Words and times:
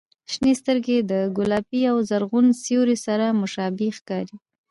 •شنې 0.31 0.53
سترګې 0.61 0.97
د 1.11 1.13
ګلابي 1.37 1.81
او 1.91 1.97
زرغون 2.09 2.45
سیوري 2.63 2.97
سره 3.05 3.25
مشابه 3.41 3.87
ښکاري. 3.97 4.35